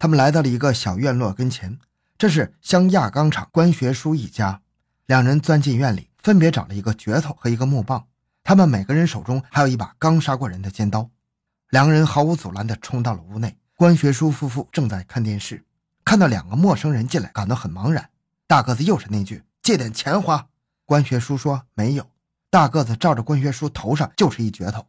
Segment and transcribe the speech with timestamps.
[0.00, 1.78] 他们来到了一个小院落跟前，
[2.16, 4.62] 这是乡亚钢厂关学书一家。
[5.04, 8.06] 两人钻进院里，分别找了一个镢头和一个木棒。
[8.42, 11.10] 他们每个人手中还有一把刚杀过人的尖刀。
[11.68, 13.54] 两个人毫无阻拦地冲到了屋内。
[13.76, 15.62] 关学书夫妇正在看电视，
[16.02, 18.08] 看到两个陌生人进来，感到很茫然。
[18.46, 20.46] 大个子又是那句：“借点钱花。”
[20.86, 22.06] 关学书说：“没有。”
[22.48, 24.86] 大个子照着关学书头上就是一镢头。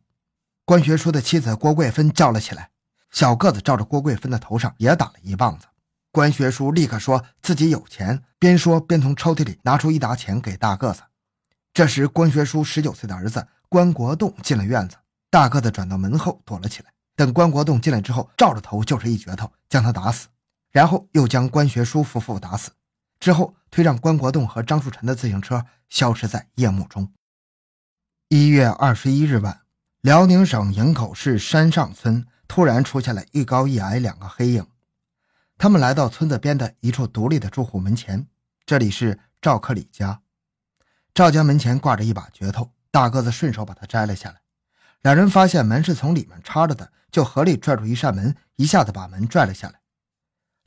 [0.63, 2.69] 关学书的妻子郭桂芬叫了起来。
[3.11, 5.65] 小个子照着郭桂芬的头上也打了一棒子，
[6.11, 11.01] 关学书立刻说自己有钱，边说边从抽屉里拿出一沓钱给大个子。
[11.73, 14.95] 这时，关学书十九岁的儿子关国栋进了院子，
[15.29, 16.91] 大个子转到门后躲了起来。
[17.15, 20.27] 等关国栋进来之后，照着头就是一镢头，将他打死，
[20.71, 22.71] 然后又将关学书夫妇打死，
[23.19, 27.11] 之后推上关国栋和张树臣的自行车消失在夜幕中。
[28.29, 29.61] 一月二十一日晚，
[30.01, 32.25] 辽宁省营口市山上村。
[32.53, 34.67] 突然出现了一高一矮两个黑影，
[35.57, 38.27] 他们来到村子边的一处独立的住户门前。
[38.65, 40.19] 这里是赵克礼家。
[41.13, 44.41] 赵家门前挂着一把镢头，大个子顺手把它摘了下来。
[45.01, 49.79] 两人发现门是从里面插着的，就合力拽住一扇门，一下子把门拽了下来。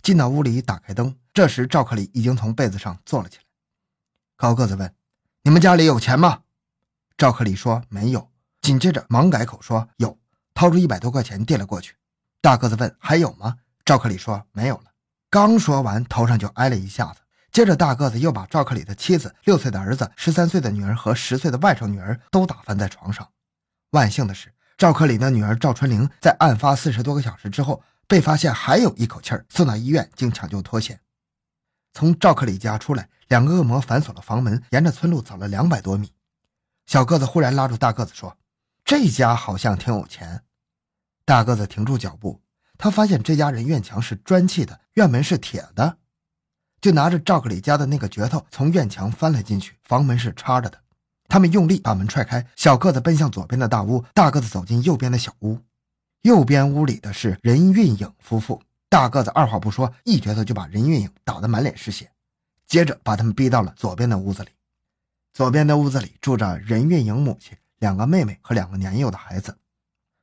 [0.01, 1.15] 进到屋里，打开灯。
[1.35, 3.45] 这时赵克礼已经从被子上坐了起来。
[4.37, 4.95] 高个子问
[5.45, 6.45] ：“你们家里有钱吗？”
[7.19, 8.31] 赵克礼说：“没有。”
[8.63, 10.19] 紧接着忙改口说：“有。”
[10.55, 11.95] 掏出一百多块钱递了过去，
[12.41, 14.85] 大个子问：“还有吗？”赵克礼说：“没有了。”
[15.29, 17.21] 刚说完，头上就挨了一下子。
[17.51, 23.29] 接着，大个子又把赵克礼的妻子、六岁的儿子、十三岁的女儿和十岁的外甥女儿都打翻在床上。
[23.91, 31.01] 万幸的是，赵克礼的女儿赵春玲在案发四十多个小时之后被发现还有一口气儿，送到医院经抢救脱险。
[31.93, 36.13] 从赵克礼家出来，两个恶魔反锁了房门，沿着村路走了两百多米。
[36.87, 38.37] 小个子忽然拉住大个子说。
[38.85, 40.43] 这家好像挺有钱，
[41.25, 42.41] 大个子停住脚步，
[42.77, 45.97] 他发现这家人院墙是砖砌的，院门是铁的，
[46.81, 50.79] 就拿着赵克礼家的那个镢头从院墙翻了进去，房门是插着的。
[51.27, 55.59] 他们用力把门踹开，小个子奔向左边的大屋，大个子走进右边的小屋。
[56.21, 62.11] 右边屋里的是任运颖夫妇，大个子二话不说，一镢头就把任运颖打得满脸是血，
[62.67, 64.51] 接着把他们逼到了左边的屋子里。
[65.33, 67.57] 左边的屋子里住着任运颖母亲。
[67.79, 69.55] 两个妹妹和两个年幼的孩子，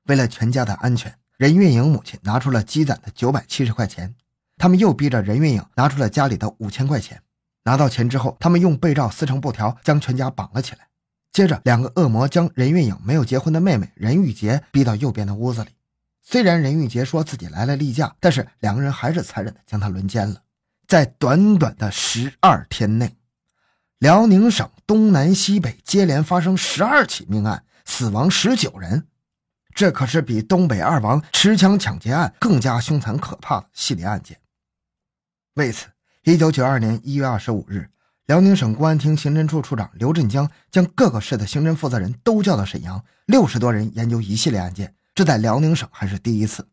[0.06, 4.16] 为了全家的安全，任运颖母亲拿出了积攒的九百七十块钱。
[4.58, 7.22] 他们又逼着任运颖拿出了家里的五千块钱。
[7.64, 10.88] 拿到钱之后，他们用被罩撕成布条，将全家绑了起来。
[11.32, 15.70] 接着，两个恶魔将任运颖没有结婚的妹妹任玉洁逼到右边的屋子里。
[16.22, 20.42] 虽然任玉洁说自己来了例假，但是两个人还是残忍的将她轮奸了。
[20.88, 23.16] 在短短的十二天内。
[23.98, 29.08] 辽宁省东南西北接连发生十二起命案，死亡十九人，
[29.74, 34.40] 这可是比东北二王持枪抢劫案更加凶残可怕的系列案件。
[35.56, 35.88] 为此，
[36.24, 37.90] 一九九二年一月二十五日，
[38.26, 46.68] 辽宁省公安厅刑侦处处长刘振江将各个市的刑侦负责人都叫到沈阳，六十多人研究一系列案件，这在辽宁省还是第一次。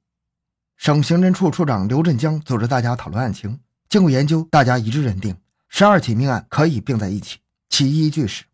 [0.76, 3.58] 省刑侦处处长刘振江组织大家讨论案情，
[3.88, 5.36] 经过研究，大家一致认定。
[5.68, 7.38] 十二起命案可以并在一起，
[7.68, 8.44] 其依据是：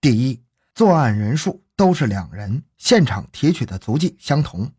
[0.00, 0.40] 第一，
[0.74, 4.70] 作案人数都是两人，现场提取的足迹相同，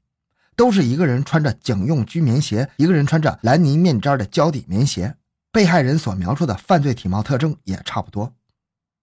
[0.56, 5.16] 都是一个人穿着警用居棉鞋，一个人穿着蓝泥面毡的胶底棉鞋，
[5.52, 8.36] 被害人所描述的犯罪体貌特征也差不多。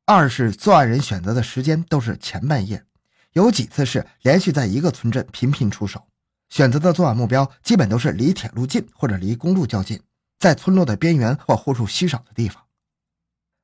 [0.07, 2.85] 二是作案人选择的时间都是前半夜，
[3.33, 6.07] 有几次是连续在一个村镇频频出手，
[6.51, 10.01] 选择的作案目标基本都是离铁路近或者离公路较近。
[10.39, 12.63] 在村落的边缘或户数稀少的地方。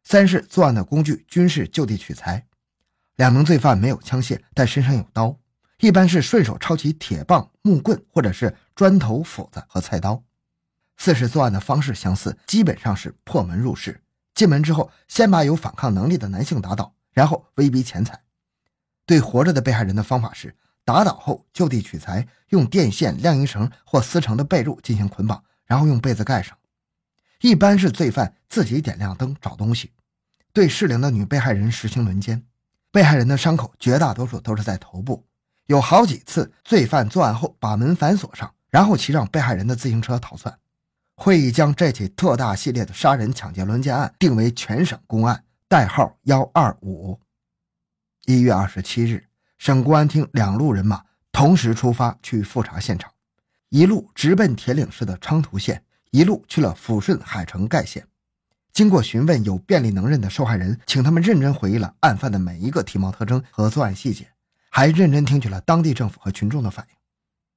[0.03, 2.45] 三是作案的工具均是就地取材，
[3.17, 5.39] 两名罪犯没有枪械，但身上有刀，
[5.79, 10.23] 一般是顺手抄起铁棒、木棍或者是砖头、斧子和菜刀。
[10.97, 14.01] 四是作案的方式相似，基本上是破门入室，
[14.35, 18.21] 进门之后先把有反抗能力的男性打倒，然后威逼钱财。
[19.07, 26.57] 对活着的被害人的方法是打倒后就地取材，用电线、晾衣绳或撕成的被褥进行捆绑，然后用被子盖上。
[27.41, 29.93] 一般是罪犯自己点亮灯找东西，
[30.53, 32.45] 对适龄的女被害人实行轮奸。
[32.95, 35.27] 被害人的伤口绝大多数都是在头部，
[35.67, 40.57] 有好几次罪犯作案后把门反锁上，然后骑上被害人的自行车逃窜。
[41.17, 47.19] 会议将这起特大系列的杀人、抢劫、轮奸案定为全省公案，代号幺二五。
[48.27, 49.25] 一月二十七日，
[49.59, 51.03] 省公安厅两路人马
[51.33, 53.11] 同时出发去复查现场，
[53.71, 55.83] 一路直奔铁岭市的昌图县。
[56.13, 58.07] 一路去了抚顺海城盖县，
[58.75, 64.27] 经过询问有便利能认的受害人，请他们认真回忆了案犯的每一个体貌特征和作案细节，
[64.69, 66.97] 还认真听取了当地政府和群众的反应。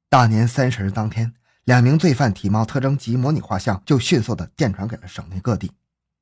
[0.09, 1.33] 大年三十当天，
[1.63, 5.71] 两名罪犯体貌特征及模拟画像就迅速地电传给了省内各地。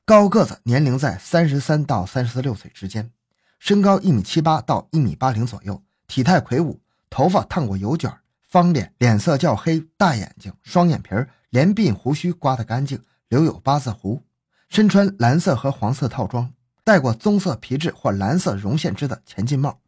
[0.06, 3.12] 高个子，年龄在三十三到三十六岁之间，
[3.59, 8.09] 身高一米七八到一米八零左右，体态魁梧，头发烫过油卷，
[8.47, 14.24] 方脸，脸色较黑，大眼睛，双眼皮儿，连鬓胡须刮得干净，留有八字胡，
[14.70, 16.54] 身穿蓝色和黄色套装，
[16.84, 19.80] 戴过棕色皮质或蓝色绒线织的前进帽。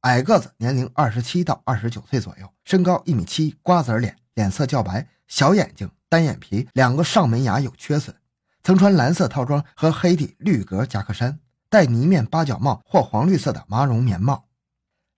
[0.00, 8.14] 矮个子，年龄二十七到二十九岁左右，身高一米七，瓜子脸，脸色较白，小眼睛，单眼皮，两个上门牙有缺损。
[8.62, 11.38] 曾穿蓝色套装和黑底绿格夹克衫，
[11.68, 14.46] 戴呢面八角帽或黄绿色的麻绒棉帽。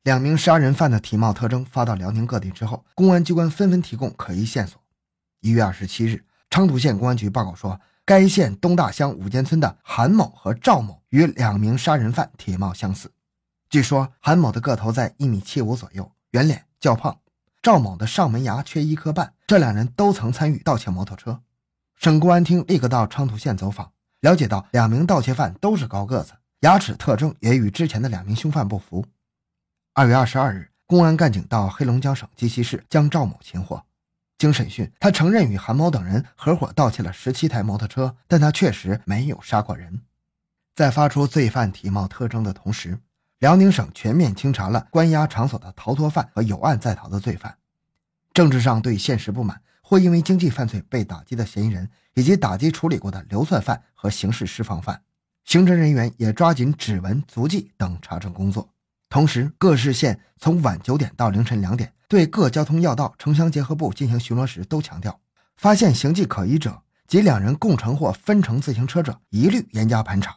[0.03, 4.81] 两名杀人犯的体貌特征发到辽宁各地之后，公安机关纷纷提供可疑线索。
[5.41, 13.11] 一月二十七日，昌图县公安局报告说，该县东大乡五间村的韩某和赵某与两名杀人犯体貌相似。
[13.69, 17.19] 据说韩某的个头在一米七五左右，圆脸较胖；
[17.61, 19.35] 赵某的上门牙缺一颗半。
[19.49, 21.43] 这两人都曾参与盗窃摩托车。
[21.97, 29.05] 省公安厅立刻到昌图县走访，了解到两名盗窃犯都是高个子，牙齿特征也与之前的两名凶犯不符。
[29.95, 33.83] 二月二十二日，公安干警到黑龙江省鸡西市将赵某擒获。
[34.39, 40.03] 经审讯，他承认与韩某等人合伙盗窃了十七台摩托车，但他确实没有杀过人。
[40.75, 42.99] 在发出罪犯体貌特征的同时，
[43.39, 47.57] 辽宁省全面清查了关押场所的逃脱犯和有案在逃的罪犯。
[48.35, 49.61] 政治上对现实不满。
[49.89, 55.01] 或因为经济犯罪被打击的嫌疑人，以及打击处理过的流窜犯和刑事释放犯，
[55.45, 58.69] 刑侦人员也抓紧指纹、足迹等查证工作。
[59.09, 65.21] 同时，各市县从晚九点到凌晨两点，对各交通要道、城乡结合部进行巡逻时，都强调，
[65.57, 70.37] 发现形迹可疑者及两人共乘或分乘自行车者，一律严加盘查。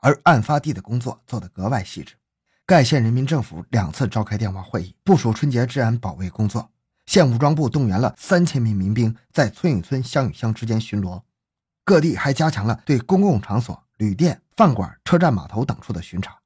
[0.00, 2.14] 而案发地的工作做得格外细致，
[2.66, 6.70] 盖县人民政府两次召开电话会议，部署春节治安保卫工作。
[7.06, 11.22] 县武装部动员了三千名民兵，在村与村、乡与乡之间巡逻，
[11.84, 16.41] 各地还加强了对公共场所、旅店、饭馆、车站、码头等处的巡查。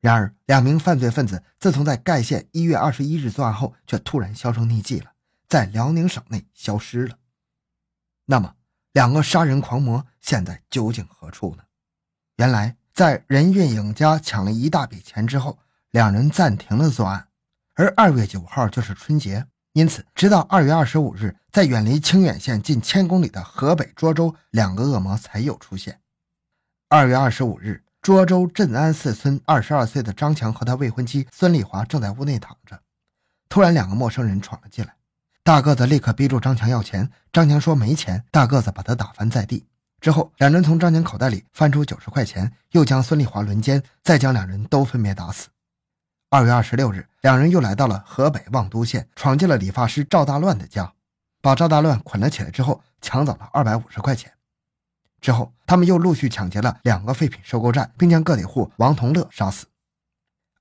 [0.00, 5.12] 然而，两名犯罪分子自从在盖县一月二十一日作案后，却突然销声匿迹了，
[5.46, 7.18] 在辽宁省内消失了。
[8.24, 8.54] 那么，
[8.92, 11.64] 两个杀人狂魔现在究竟何处呢？
[12.36, 15.58] 原来，在任运颖家抢了一大笔钱之后，
[15.90, 17.28] 两人暂停了作案，
[17.74, 19.46] 而二月九号就是春节。
[19.74, 26.00] 因此，直到二月二十五日，在远离清远县近千公里的河北涿州，两个恶魔才有出现。
[26.88, 32.80] 二月二十五日，涿州镇安寺村二十二岁的张强和他未婚妻孙丽华正在屋内躺着，
[33.50, 34.94] 突然两个陌生人闯了进来。
[35.42, 39.66] 大个子立刻逼住张强要钱，张强说没钱，大个子把他打翻在地。
[40.00, 45.48] 之后，两人从张强口袋里翻出九十块钱，又将孙丽华轮奸，再将两人都分别打死。
[46.30, 50.90] 二月二十六日，两人又来到了河北望都县，闯进了理发师赵大乱的家，
[51.42, 54.32] 把赵大乱捆了起来之后，抢走了二百五十块钱。
[55.20, 59.66] 之后，他们又陆续抢劫了两个废品收购站，并将个体户王同乐杀死。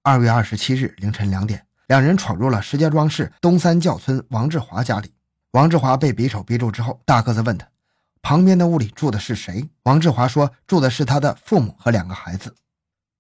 [0.04, 5.14] 二月二十七日凌晨两点，两人闯入了石家庄市东三教村王志华家里。
[5.52, 7.68] 王志华被匕首逼住之后，大个子问他
[8.22, 12.56] ：“旁边的屋里住的是谁？”王志华说：“住的是他的父母和两个孩子。”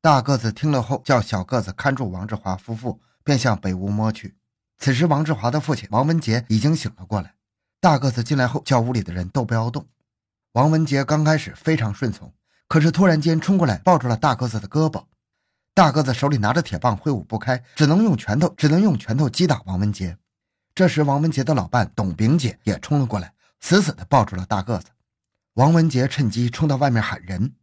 [0.01, 4.35] 大个子听了后，叫小个子看住王志华夫妇，便向北屋摸去。
[4.77, 7.33] 此时，王志华的父亲王文杰已经醒了过来。
[7.81, 9.85] 大个子进来后，叫屋里的人都不要动。
[10.53, 12.33] 王文杰刚开始非常顺从，
[12.67, 15.03] 可是突然间冲过来，抱住了大个子的胳膊。
[15.75, 20.17] 大个子手里拿着铁棒，挥舞不开，只能用拳头，只能用拳头击打王文杰。
[20.73, 24.87] 这时，王文杰的老伴董炳杰也冲了过来，死死地抱住了大个子。
[25.53, 27.53] 王文杰趁机冲到外面喊人。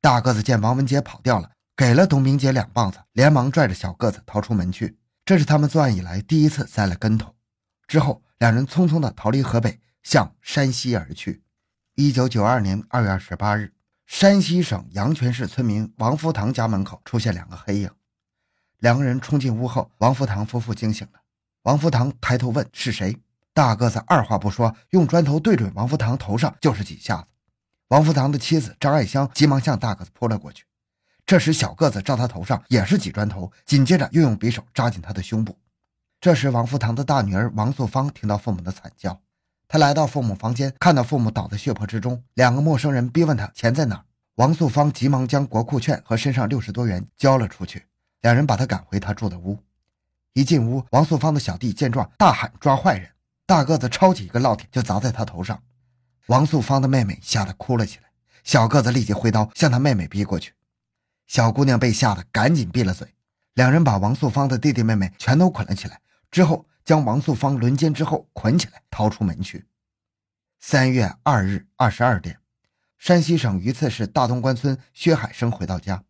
[0.00, 1.50] 大个子见王文杰跑掉了。
[1.76, 4.96] 给了董明杰两棒子，连忙拽着小个子逃出门去。
[5.26, 7.34] 这是他们作案以来第一次栽了跟头。
[7.86, 11.42] 之后，两人匆匆地逃离河北，向山西而去。
[11.98, 13.72] 一九九二年二月二十八日，
[14.04, 17.90] 山西省阳泉市村民王福堂家门口出现两个黑影，
[18.80, 21.20] 两个人冲进屋后，王福堂夫妇惊醒了。
[21.62, 23.16] 王福堂抬头问是谁，
[23.54, 27.28] 大个子二话不说，用砖头对准王福堂头上就是几下子。
[27.88, 30.66] 王福堂的妻子张爱香急忙向大个子扑了过去。
[31.24, 35.58] 这时，小个子照他头上也是几砖头，紧接着又用匕首扎进他的胸部。
[36.20, 39.18] 这时，王福堂的大女儿王素芳听到父母的惨叫，
[39.68, 44.04] 他来到父母房间，看到父母倒在血泊之中，两个陌生人逼问他钱在哪。
[44.36, 47.84] 王素芳急忙将国库券和身上六十多元交了出去，
[48.20, 49.58] 两人把他赶回他住的屋。
[50.34, 53.08] 一进屋，王素芳的小弟见状大喊抓坏人，
[53.46, 55.60] 大个子抄起一个烙铁就砸在他头上。
[56.26, 58.04] 王素芳的妹妹吓得哭了起来，
[58.44, 60.52] 小个子立即挥刀向他妹妹逼过去。
[61.26, 63.08] 小姑娘被吓得赶紧闭了嘴，
[63.54, 65.98] 两人把王素芳的弟弟妹妹全都捆了起来，
[66.30, 69.66] 之后将王素芳轮奸之后捆起来，逃出门去。
[70.60, 72.38] 三月二日二十二点，
[72.96, 76.04] 山西省榆次市大东关村薛海生回到家，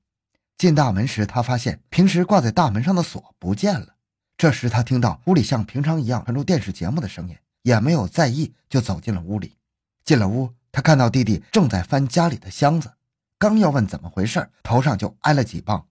[0.59, 3.97] 进大门时，他发现平时挂在大门上的锁不见了。
[4.37, 9.57] 这时，他听到屋里像平常一样传出电视节目的声音，也没有在意，就走进了屋里。
[10.05, 12.93] 进了屋，他看到弟弟正在翻家里的箱子，
[13.39, 15.89] 刚要问怎么回事，头上就挨了几棒。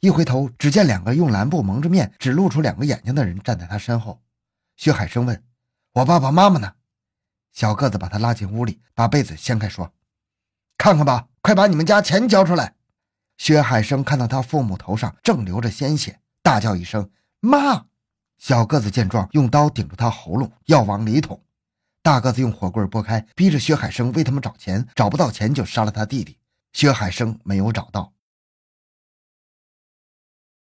[0.00, 4.20] 一回头，只见两个用蓝布蒙着面、只露出两个眼睛的人站在他身后。
[4.76, 5.42] 薛海生问
[5.94, 6.74] ：“我爸爸妈妈呢？”
[7.52, 9.94] 小个子把他拉进屋里，把被子掀开，说
[10.76, 12.74] ：“看看吧，快把你们家钱交出来。”
[13.38, 17.10] 薛海生看到他父母头上正流着鲜血，大叫一声
[17.40, 17.86] ：“妈！”
[18.38, 21.40] 小个子见状，用刀顶住他喉咙，要往里捅。
[22.02, 26.38] 大个子用火棍拨开，逼着薛海生为他们找钱，找不到钱就杀了他弟弟。
[26.72, 28.13] 薛海生没有找到。